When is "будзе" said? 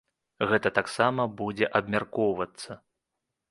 1.43-1.69